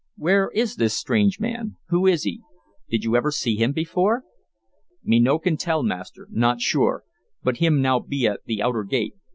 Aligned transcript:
Where 0.17 0.49
is 0.55 0.77
this 0.77 0.97
strange 0.97 1.39
man? 1.39 1.75
Who 1.89 2.07
is 2.07 2.23
he? 2.23 2.41
Did 2.89 3.03
you 3.03 3.15
ever 3.15 3.29
see 3.29 3.57
him 3.57 3.71
before?" 3.71 4.23
"Me 5.03 5.19
no 5.19 5.37
can 5.37 5.57
tell, 5.57 5.83
Master. 5.83 6.27
Not 6.31 6.59
sure. 6.59 7.03
But 7.43 7.57
him 7.57 7.83
now 7.83 7.99
be 7.99 8.25
at 8.25 8.43
the 8.45 8.63
outer 8.63 8.83
gate. 8.83 9.13